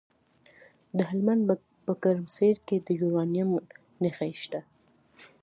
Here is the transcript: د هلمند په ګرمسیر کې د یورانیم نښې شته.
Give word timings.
د 0.97 0.97
هلمند 1.09 1.41
په 1.85 1.91
ګرمسیر 2.03 2.55
کې 2.67 2.77
د 2.85 2.87
یورانیم 3.01 3.49
نښې 4.01 4.33
شته. 4.41 4.61